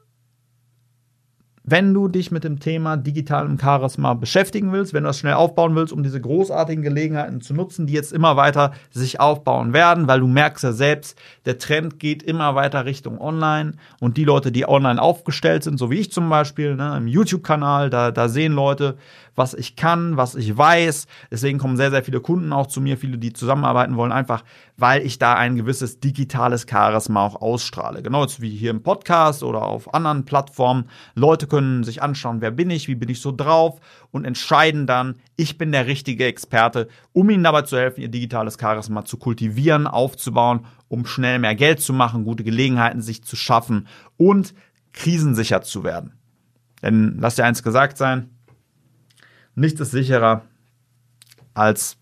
wenn 1.66 1.94
du 1.94 2.08
dich 2.08 2.30
mit 2.30 2.44
dem 2.44 2.60
Thema 2.60 2.98
digitalem 2.98 3.58
Charisma 3.58 4.12
beschäftigen 4.12 4.70
willst, 4.72 4.92
wenn 4.92 5.04
du 5.04 5.08
das 5.08 5.18
schnell 5.18 5.32
aufbauen 5.32 5.74
willst, 5.74 5.94
um 5.94 6.02
diese 6.02 6.20
großartigen 6.20 6.84
Gelegenheiten 6.84 7.40
zu 7.40 7.54
nutzen, 7.54 7.86
die 7.86 7.94
jetzt 7.94 8.12
immer 8.12 8.36
weiter 8.36 8.72
sich 8.90 9.18
aufbauen 9.18 9.72
werden, 9.72 10.06
weil 10.06 10.20
du 10.20 10.26
merkst 10.26 10.62
ja 10.62 10.72
selbst, 10.72 11.18
der 11.46 11.58
Trend 11.58 11.98
geht 11.98 12.22
immer 12.22 12.54
weiter 12.54 12.84
Richtung 12.84 13.18
Online 13.18 13.72
und 13.98 14.18
die 14.18 14.24
Leute, 14.24 14.52
die 14.52 14.68
online 14.68 15.00
aufgestellt 15.00 15.64
sind, 15.64 15.78
so 15.78 15.90
wie 15.90 16.00
ich 16.00 16.12
zum 16.12 16.28
Beispiel, 16.28 16.76
ne, 16.76 16.94
im 16.98 17.06
YouTube-Kanal, 17.06 17.88
da, 17.88 18.10
da 18.10 18.28
sehen 18.28 18.52
Leute, 18.52 18.96
was 19.34 19.54
ich 19.54 19.76
kann, 19.76 20.16
was 20.16 20.34
ich 20.34 20.56
weiß. 20.56 21.06
Deswegen 21.30 21.58
kommen 21.58 21.76
sehr, 21.76 21.90
sehr 21.90 22.04
viele 22.04 22.20
Kunden 22.20 22.52
auch 22.52 22.66
zu 22.66 22.80
mir, 22.80 22.96
viele, 22.98 23.18
die 23.18 23.32
zusammenarbeiten 23.32 23.96
wollen, 23.96 24.12
einfach 24.12 24.44
weil 24.76 25.02
ich 25.06 25.18
da 25.18 25.34
ein 25.34 25.56
gewisses 25.56 26.00
digitales 26.00 26.66
Charisma 26.68 27.24
auch 27.24 27.40
ausstrahle. 27.40 28.02
Genau 28.02 28.26
wie 28.38 28.50
hier 28.50 28.70
im 28.70 28.82
Podcast 28.82 29.42
oder 29.42 29.62
auf 29.62 29.94
anderen 29.94 30.24
Plattformen. 30.24 30.88
Leute 31.14 31.46
können 31.46 31.84
sich 31.84 32.02
anschauen, 32.02 32.40
wer 32.40 32.50
bin 32.50 32.70
ich, 32.70 32.88
wie 32.88 32.94
bin 32.94 33.08
ich 33.08 33.20
so 33.20 33.32
drauf 33.32 33.80
und 34.10 34.24
entscheiden 34.24 34.86
dann, 34.86 35.16
ich 35.36 35.58
bin 35.58 35.72
der 35.72 35.86
richtige 35.86 36.24
Experte, 36.24 36.88
um 37.12 37.30
ihnen 37.30 37.44
dabei 37.44 37.62
zu 37.62 37.76
helfen, 37.76 38.00
ihr 38.00 38.08
digitales 38.08 38.56
Charisma 38.60 39.04
zu 39.04 39.16
kultivieren, 39.16 39.86
aufzubauen, 39.86 40.66
um 40.88 41.06
schnell 41.06 41.38
mehr 41.38 41.54
Geld 41.54 41.80
zu 41.80 41.92
machen, 41.92 42.24
gute 42.24 42.44
Gelegenheiten 42.44 43.00
sich 43.00 43.22
zu 43.24 43.36
schaffen 43.36 43.86
und 44.16 44.54
krisensicher 44.92 45.62
zu 45.62 45.84
werden. 45.84 46.14
Denn 46.82 47.16
lass 47.18 47.36
dir 47.36 47.44
eins 47.44 47.62
gesagt 47.62 47.96
sein, 47.96 48.30
nichts 49.54 49.80
ist 49.80 49.90
sicherer 49.90 50.42
als 51.54 51.96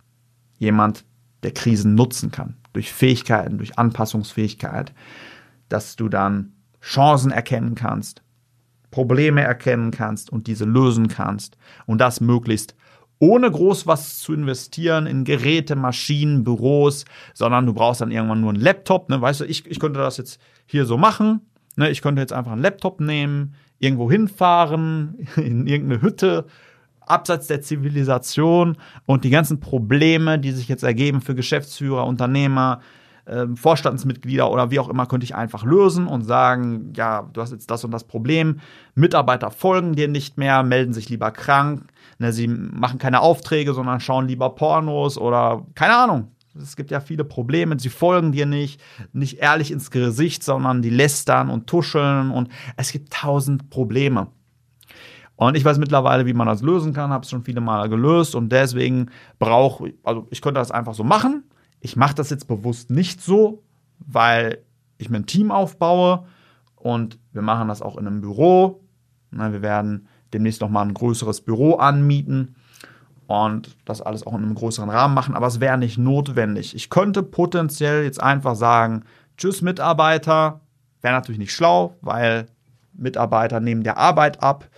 jemand, 0.59 1.05
der 1.43 1.53
Krisen 1.53 1.95
nutzen 1.95 2.31
kann 2.31 2.57
durch 2.73 2.93
Fähigkeiten, 2.93 3.59
durch 3.59 3.79
Anpassungsfähigkeit, 3.79 4.93
dass 5.69 5.97
du 5.97 6.09
dann 6.09 6.53
Chancen 6.81 7.31
erkennen 7.31 7.75
kannst, 7.75 8.23
Probleme 8.91 9.43
erkennen 9.43 9.91
kannst 9.91 10.31
und 10.31 10.47
diese 10.47 10.65
lösen 10.65 11.09
kannst 11.09 11.57
und 11.87 12.01
das 12.01 12.21
möglichst 12.21 12.75
ohne 13.19 13.49
groß 13.49 13.87
was 13.87 14.19
zu 14.19 14.33
investieren 14.33 15.07
in 15.07 15.23
Geräte, 15.23 15.77
Maschinen, 15.77 16.43
Büros, 16.43 17.05
sondern 17.35 17.67
du 17.67 17.73
brauchst 17.73 18.01
dann 18.01 18.11
irgendwann 18.11 18.41
nur 18.41 18.51
einen 18.51 18.61
Laptop. 18.61 19.09
Ne? 19.09 19.21
Weißt 19.21 19.41
du, 19.41 19.45
ich, 19.45 19.65
ich 19.67 19.79
könnte 19.79 20.01
das 20.01 20.17
jetzt 20.17 20.41
hier 20.67 20.87
so 20.87 20.99
machen. 20.99 21.41
Ne? 21.77 21.89
Ich 21.91 22.03
könnte 22.03 22.21
jetzt 22.21 22.33
einfach 22.33 22.51
einen 22.51 22.63
Laptop 22.63 23.01
nehmen, 23.01 23.55
irgendwo 23.79 24.11
hinfahren, 24.11 25.29
in 25.37 25.69
irgendeine 25.69 26.03
Hütte 26.03 26.47
abseits 27.07 27.47
der 27.47 27.63
Zivilisation 27.63 28.77
und 29.07 29.25
die 29.25 29.31
ganzen 29.31 29.61
Probleme, 29.61 30.39
die 30.39 30.53
sich 30.53 30.69
jetzt 30.69 30.83
ergeben 30.83 31.21
für 31.21 31.35
Geschäftsführer, 31.35 32.07
Unternehmer, 32.07 32.81
äh, 33.25 33.47
Vorstandsmitglieder 33.55 34.51
oder 34.51 34.71
wie 34.71 34.81
auch 34.81 34.89
immer, 34.89 35.07
könnte 35.07 35.25
ich 35.25 35.35
einfach 35.35 35.65
lösen 35.65 36.07
und 36.07 36.23
sagen, 36.25 36.93
ja, 36.97 37.29
du 37.33 37.41
hast 37.41 37.53
jetzt 37.53 37.71
das 37.71 37.85
und 37.85 37.93
das 37.93 38.05
Problem. 38.05 38.59
Mitarbeiter 38.95 39.51
folgen 39.51 39.95
dir 39.95 40.09
nicht 40.09 40.39
mehr, 40.39 40.63
melden 40.63 40.93
sich 40.93 41.09
lieber 41.09 41.31
krank, 41.31 41.85
ne, 42.19 42.33
sie 42.33 42.49
machen 42.49 42.99
keine 42.99 43.21
Aufträge, 43.21 43.75
sondern 43.75 44.01
schauen 44.01 44.27
lieber 44.27 44.51
Pornos 44.55 45.19
oder 45.19 45.65
keine 45.75 45.97
Ahnung. 45.97 46.33
Es 46.61 46.77
gibt 46.77 46.91
ja 46.91 47.01
viele 47.01 47.25
Probleme, 47.25 47.79
sie 47.79 47.89
folgen 47.89 48.33
dir 48.33 48.45
nicht, 48.45 48.81
nicht 49.13 49.39
ehrlich 49.39 49.71
ins 49.71 49.91
Gesicht, 49.91 50.43
sondern 50.43 50.83
die 50.83 50.91
lästern 50.91 51.49
und 51.49 51.67
tuscheln 51.67 52.31
und 52.31 52.51
es 52.77 52.93
gibt 52.93 53.13
tausend 53.13 53.71
Probleme. 53.71 54.27
Und 55.47 55.57
ich 55.57 55.65
weiß 55.65 55.79
mittlerweile, 55.79 56.27
wie 56.27 56.35
man 56.35 56.47
das 56.47 56.63
lösen 56.63 56.93
kann, 56.93 57.11
habe 57.11 57.25
es 57.25 57.31
schon 57.31 57.43
viele 57.43 57.61
Mal 57.61 57.89
gelöst 57.89 58.35
und 58.35 58.51
deswegen 58.51 59.11
brauche, 59.39 59.93
also 60.05 60.27
ich 60.31 60.41
könnte 60.41 60.61
das 60.61 60.71
einfach 60.71 60.95
so 60.95 61.05
machen. 61.05 61.45
Ich 61.81 61.97
mache 61.97 62.15
das 62.15 62.31
jetzt 62.31 62.47
bewusst 62.47 62.91
nicht 62.91 63.21
so, 63.21 63.63
weil 63.99 64.59
ich 64.99 65.11
mir 65.11 65.17
ein 65.17 65.27
Team 65.27 65.51
aufbaue 65.51 66.27
und 66.77 67.19
wir 67.33 67.43
machen 67.43 67.69
das 67.69 67.83
auch 67.83 67.97
in 67.97 68.07
einem 68.07 68.21
Büro. 68.21 68.85
Wir 69.31 69.63
werden 69.63 70.07
demnächst 70.33 70.61
nochmal 70.61 70.87
ein 70.87 70.95
größeres 70.95 71.41
Büro 71.41 71.75
anmieten 71.75 72.55
und 73.27 73.77
das 73.85 74.01
alles 74.01 74.27
auch 74.27 74.35
in 74.35 74.45
einem 74.45 74.55
größeren 74.55 74.91
Rahmen 74.91 75.15
machen, 75.15 75.35
aber 75.35 75.47
es 75.49 75.59
wäre 75.59 75.79
nicht 75.79 75.99
notwendig. 75.99 76.75
Ich 76.75 76.89
könnte 76.89 77.23
potenziell 77.23 78.05
jetzt 78.05 78.23
einfach 78.23 78.55
sagen, 78.55 79.05
tschüss 79.37 79.63
Mitarbeiter, 79.63 80.61
wäre 81.01 81.15
natürlich 81.15 81.39
nicht 81.39 81.53
schlau, 81.53 81.97
weil 82.01 82.47
Mitarbeiter 82.93 83.59
nehmen 83.59 83.83
der 83.83 83.97
Arbeit 83.97 84.43
ab 84.43 84.69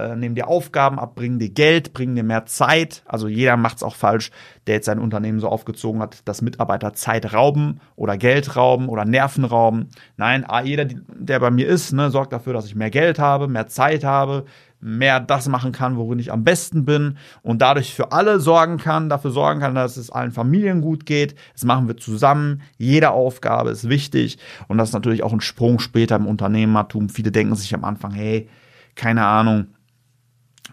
äh, 0.00 0.16
nehmen 0.16 0.34
dir 0.34 0.48
Aufgaben 0.48 0.98
ab, 0.98 1.14
bringen 1.14 1.38
dir 1.38 1.50
Geld, 1.50 1.92
bringen 1.92 2.14
dir 2.14 2.22
mehr 2.22 2.46
Zeit. 2.46 3.02
Also 3.06 3.28
jeder 3.28 3.56
macht 3.56 3.78
es 3.78 3.82
auch 3.82 3.94
falsch, 3.94 4.30
der 4.66 4.76
jetzt 4.76 4.86
sein 4.86 4.98
Unternehmen 4.98 5.40
so 5.40 5.48
aufgezogen 5.48 6.00
hat, 6.00 6.26
dass 6.28 6.42
Mitarbeiter 6.42 6.94
Zeit 6.94 7.32
rauben 7.32 7.80
oder 7.96 8.16
Geld 8.16 8.56
rauben 8.56 8.88
oder 8.88 9.04
Nerven 9.04 9.44
rauben. 9.44 9.88
Nein, 10.16 10.46
jeder, 10.64 10.86
der 10.86 11.40
bei 11.40 11.50
mir 11.50 11.68
ist, 11.68 11.92
ne, 11.92 12.10
sorgt 12.10 12.32
dafür, 12.32 12.52
dass 12.52 12.66
ich 12.66 12.74
mehr 12.74 12.90
Geld 12.90 13.18
habe, 13.18 13.48
mehr 13.48 13.66
Zeit 13.66 14.04
habe, 14.04 14.44
mehr 14.80 15.20
das 15.20 15.48
machen 15.48 15.72
kann, 15.72 15.96
worin 15.96 16.18
ich 16.18 16.32
am 16.32 16.44
besten 16.44 16.84
bin 16.84 17.18
und 17.42 17.60
dadurch 17.62 17.94
für 17.94 18.12
alle 18.12 18.40
sorgen 18.40 18.78
kann, 18.78 19.08
dafür 19.08 19.30
sorgen 19.30 19.60
kann, 19.60 19.74
dass 19.74 19.96
es 19.96 20.10
allen 20.10 20.32
Familien 20.32 20.80
gut 20.80 21.06
geht. 21.06 21.34
Das 21.52 21.64
machen 21.64 21.86
wir 21.86 21.96
zusammen. 21.96 22.62
Jede 22.78 23.10
Aufgabe 23.10 23.70
ist 23.70 23.88
wichtig 23.88 24.38
und 24.68 24.78
das 24.78 24.90
ist 24.90 24.94
natürlich 24.94 25.22
auch 25.22 25.32
ein 25.32 25.40
Sprung 25.40 25.78
später 25.78 26.16
im 26.16 26.26
Unternehmertum. 26.26 27.08
Viele 27.08 27.30
denken 27.30 27.54
sich 27.54 27.74
am 27.74 27.84
Anfang, 27.84 28.12
hey, 28.12 28.48
keine 28.94 29.24
Ahnung, 29.24 29.68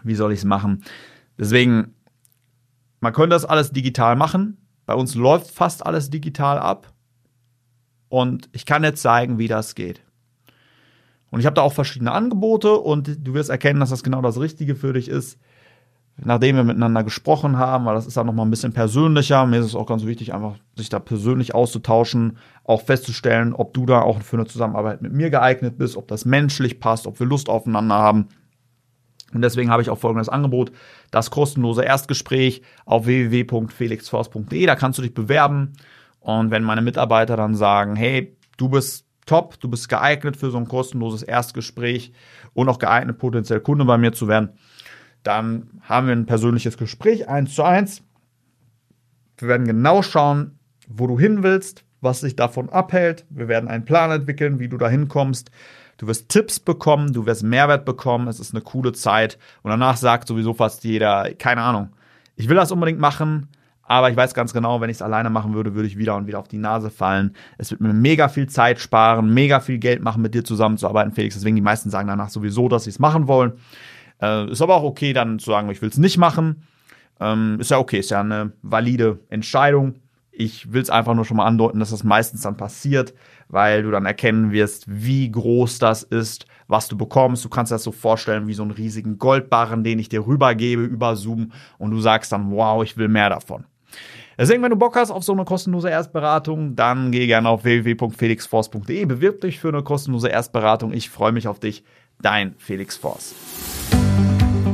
wie 0.04 0.14
soll 0.14 0.32
ich 0.32 0.40
es 0.40 0.44
machen? 0.44 0.84
Deswegen, 1.38 1.94
man 3.00 3.12
könnte 3.12 3.30
das 3.30 3.44
alles 3.44 3.72
digital 3.72 4.16
machen. 4.16 4.56
Bei 4.86 4.94
uns 4.94 5.14
läuft 5.14 5.50
fast 5.50 5.84
alles 5.84 6.10
digital 6.10 6.58
ab. 6.58 6.92
Und 8.08 8.48
ich 8.52 8.66
kann 8.66 8.84
jetzt 8.84 9.02
zeigen, 9.02 9.38
wie 9.38 9.48
das 9.48 9.74
geht. 9.74 10.02
Und 11.30 11.40
ich 11.40 11.46
habe 11.46 11.54
da 11.54 11.62
auch 11.62 11.72
verschiedene 11.72 12.12
Angebote 12.12 12.72
und 12.72 13.26
du 13.26 13.34
wirst 13.34 13.50
erkennen, 13.50 13.80
dass 13.80 13.90
das 13.90 14.02
genau 14.02 14.22
das 14.22 14.40
Richtige 14.40 14.74
für 14.74 14.94
dich 14.94 15.08
ist, 15.08 15.38
nachdem 16.16 16.56
wir 16.56 16.64
miteinander 16.64 17.04
gesprochen 17.04 17.58
haben, 17.58 17.84
weil 17.84 17.94
das 17.94 18.06
ist 18.06 18.16
dann 18.16 18.26
nochmal 18.26 18.46
ein 18.46 18.50
bisschen 18.50 18.72
persönlicher. 18.72 19.46
Mir 19.46 19.60
ist 19.60 19.66
es 19.66 19.74
auch 19.74 19.86
ganz 19.86 20.06
wichtig, 20.06 20.32
einfach 20.32 20.56
sich 20.76 20.88
da 20.88 20.98
persönlich 20.98 21.54
auszutauschen, 21.54 22.38
auch 22.64 22.82
festzustellen, 22.82 23.52
ob 23.52 23.74
du 23.74 23.84
da 23.84 24.00
auch 24.00 24.22
für 24.22 24.36
eine 24.36 24.46
Zusammenarbeit 24.46 25.02
mit 25.02 25.12
mir 25.12 25.30
geeignet 25.30 25.76
bist, 25.76 25.96
ob 25.96 26.08
das 26.08 26.24
menschlich 26.24 26.80
passt, 26.80 27.06
ob 27.06 27.20
wir 27.20 27.26
Lust 27.26 27.48
aufeinander 27.48 27.96
haben. 27.96 28.28
Und 29.32 29.42
deswegen 29.42 29.70
habe 29.70 29.82
ich 29.82 29.90
auch 29.90 29.98
folgendes 29.98 30.28
Angebot, 30.28 30.72
das 31.10 31.30
kostenlose 31.30 31.82
Erstgespräch 31.84 32.62
auf 32.86 33.06
www.felixforce.de. 33.06 34.66
Da 34.66 34.74
kannst 34.74 34.98
du 34.98 35.02
dich 35.02 35.14
bewerben. 35.14 35.74
Und 36.20 36.50
wenn 36.50 36.62
meine 36.62 36.82
Mitarbeiter 36.82 37.36
dann 37.36 37.54
sagen, 37.54 37.94
hey, 37.96 38.36
du 38.56 38.68
bist 38.68 39.06
top, 39.26 39.60
du 39.60 39.68
bist 39.68 39.88
geeignet 39.88 40.36
für 40.36 40.50
so 40.50 40.58
ein 40.58 40.66
kostenloses 40.66 41.22
Erstgespräch 41.22 42.12
und 42.54 42.68
auch 42.68 42.78
geeignet, 42.78 43.18
potenziell 43.18 43.60
Kunde 43.60 43.84
bei 43.84 43.98
mir 43.98 44.12
zu 44.12 44.28
werden, 44.28 44.50
dann 45.22 45.68
haben 45.82 46.06
wir 46.06 46.16
ein 46.16 46.26
persönliches 46.26 46.78
Gespräch, 46.78 47.28
eins 47.28 47.54
zu 47.54 47.62
eins. 47.62 48.02
Wir 49.36 49.48
werden 49.48 49.66
genau 49.66 50.02
schauen, 50.02 50.58
wo 50.88 51.06
du 51.06 51.18
hin 51.18 51.42
willst, 51.42 51.84
was 52.00 52.20
sich 52.20 52.34
davon 52.34 52.70
abhält. 52.70 53.26
Wir 53.28 53.48
werden 53.48 53.68
einen 53.68 53.84
Plan 53.84 54.10
entwickeln, 54.10 54.58
wie 54.58 54.68
du 54.68 54.78
da 54.78 54.88
hinkommst. 54.88 55.50
Du 55.98 56.06
wirst 56.06 56.28
Tipps 56.28 56.58
bekommen, 56.58 57.12
du 57.12 57.26
wirst 57.26 57.42
Mehrwert 57.42 57.84
bekommen, 57.84 58.28
es 58.28 58.40
ist 58.40 58.54
eine 58.54 58.62
coole 58.62 58.92
Zeit. 58.92 59.38
Und 59.62 59.70
danach 59.70 59.96
sagt 59.96 60.28
sowieso 60.28 60.54
fast 60.54 60.84
jeder, 60.84 61.34
keine 61.34 61.60
Ahnung, 61.60 61.90
ich 62.36 62.48
will 62.48 62.56
das 62.56 62.72
unbedingt 62.72 63.00
machen, 63.00 63.48
Aber 63.88 64.10
ich 64.10 64.16
weiß 64.16 64.34
ganz 64.34 64.52
genau, 64.52 64.82
wenn 64.82 64.90
ich 64.90 64.98
es 64.98 65.02
alleine 65.02 65.30
machen 65.30 65.54
würde, 65.54 65.74
würde 65.74 65.88
ich 65.88 65.96
wieder 65.96 66.14
und 66.14 66.26
wieder 66.26 66.38
auf 66.38 66.46
die 66.46 66.58
Nase 66.58 66.90
fallen. 66.90 67.34
Es 67.56 67.70
wird 67.70 67.80
mir 67.80 67.94
mega 67.94 68.28
viel 68.28 68.46
Zeit 68.46 68.78
sparen, 68.80 69.32
mega 69.32 69.60
viel 69.60 69.78
Geld 69.78 70.02
machen, 70.02 70.20
mit 70.20 70.34
dir 70.34 70.44
zusammenzuarbeiten, 70.44 71.12
Felix. 71.12 71.34
Deswegen 71.34 71.56
die 71.56 71.62
meisten 71.62 71.88
sagen 71.88 72.06
danach 72.06 72.28
sowieso, 72.28 72.68
dass 72.68 72.84
sie 72.84 72.90
es 72.90 72.98
machen 72.98 73.26
wollen. 73.28 73.54
Äh, 74.20 74.50
ist 74.50 74.60
aber 74.60 74.76
auch 74.76 74.82
okay, 74.82 75.14
dann 75.14 75.38
zu 75.38 75.50
sagen, 75.50 75.70
ich 75.70 75.80
will 75.80 75.88
es 75.88 75.96
nicht 75.96 76.18
machen. 76.18 76.64
Ähm, 77.18 77.56
ist 77.60 77.70
ja 77.70 77.78
okay, 77.78 78.00
ist 78.00 78.10
ja 78.10 78.20
eine 78.20 78.52
valide 78.60 79.20
Entscheidung. 79.30 79.94
Ich 80.40 80.72
will 80.72 80.80
es 80.80 80.88
einfach 80.88 81.14
nur 81.14 81.24
schon 81.24 81.36
mal 81.36 81.46
andeuten, 81.46 81.80
dass 81.80 81.90
das 81.90 82.04
meistens 82.04 82.42
dann 82.42 82.56
passiert, 82.56 83.12
weil 83.48 83.82
du 83.82 83.90
dann 83.90 84.06
erkennen 84.06 84.52
wirst, 84.52 84.84
wie 84.86 85.28
groß 85.28 85.80
das 85.80 86.04
ist, 86.04 86.46
was 86.68 86.86
du 86.86 86.96
bekommst. 86.96 87.44
Du 87.44 87.48
kannst 87.48 87.72
dir 87.72 87.74
das 87.74 87.82
so 87.82 87.90
vorstellen 87.90 88.46
wie 88.46 88.54
so 88.54 88.62
einen 88.62 88.70
riesigen 88.70 89.18
Goldbarren, 89.18 89.82
den 89.82 89.98
ich 89.98 90.08
dir 90.08 90.24
rübergebe 90.24 90.84
über 90.84 91.16
Zoom 91.16 91.50
und 91.78 91.90
du 91.90 92.00
sagst 92.00 92.30
dann, 92.30 92.52
wow, 92.52 92.84
ich 92.84 92.96
will 92.96 93.08
mehr 93.08 93.30
davon. 93.30 93.64
Deswegen, 94.38 94.62
wenn 94.62 94.70
du 94.70 94.76
Bock 94.76 94.94
hast 94.94 95.10
auf 95.10 95.24
so 95.24 95.32
eine 95.32 95.44
kostenlose 95.44 95.90
Erstberatung, 95.90 96.76
dann 96.76 97.10
geh 97.10 97.26
gerne 97.26 97.48
auf 97.48 97.64
www.felixforce.de, 97.64 99.06
bewirb 99.06 99.40
dich 99.40 99.58
für 99.58 99.70
eine 99.70 99.82
kostenlose 99.82 100.28
Erstberatung. 100.28 100.92
Ich 100.92 101.10
freue 101.10 101.32
mich 101.32 101.48
auf 101.48 101.58
dich, 101.58 101.82
dein 102.22 102.54
Felix 102.58 102.96
Force. 102.96 103.34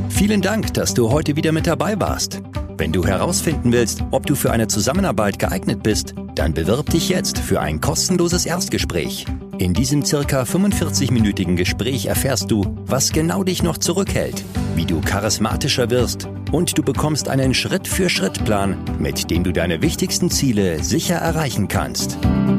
Vielen 0.09 0.41
Dank, 0.41 0.75
dass 0.75 0.93
du 0.93 1.09
heute 1.09 1.35
wieder 1.35 1.51
mit 1.51 1.65
dabei 1.65 1.99
warst. 1.99 2.43
Wenn 2.77 2.91
du 2.91 3.05
herausfinden 3.05 3.71
willst, 3.71 4.03
ob 4.11 4.25
du 4.25 4.35
für 4.35 4.51
eine 4.51 4.67
Zusammenarbeit 4.67 5.39
geeignet 5.39 5.81
bist, 5.81 6.13
dann 6.35 6.53
bewirb 6.53 6.89
dich 6.89 7.07
jetzt 7.07 7.37
für 7.37 7.61
ein 7.61 7.79
kostenloses 7.79 8.45
Erstgespräch. 8.45 9.25
In 9.57 9.73
diesem 9.73 10.03
circa 10.03 10.43
45-minütigen 10.43 11.55
Gespräch 11.55 12.07
erfährst 12.07 12.51
du, 12.51 12.75
was 12.85 13.13
genau 13.13 13.45
dich 13.45 13.63
noch 13.63 13.77
zurückhält, 13.77 14.43
wie 14.75 14.83
du 14.85 14.99
charismatischer 14.99 15.89
wirst 15.89 16.27
und 16.51 16.77
du 16.77 16.83
bekommst 16.83 17.29
einen 17.29 17.53
Schritt-für-Schritt-Plan, 17.53 18.75
mit 18.99 19.31
dem 19.31 19.45
du 19.45 19.53
deine 19.53 19.81
wichtigsten 19.81 20.29
Ziele 20.29 20.83
sicher 20.83 21.15
erreichen 21.15 21.69
kannst. 21.69 22.17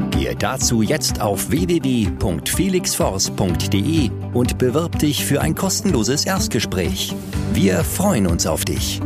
Gehe 0.09 0.35
dazu 0.35 0.81
jetzt 0.81 1.21
auf 1.21 1.51
www.felixforce.de 1.51 4.09
und 4.33 4.57
bewirb 4.57 4.97
dich 4.97 5.23
für 5.23 5.41
ein 5.41 5.53
kostenloses 5.53 6.25
Erstgespräch. 6.25 7.13
Wir 7.53 7.83
freuen 7.83 8.25
uns 8.25 8.47
auf 8.47 8.65
dich. 8.65 8.99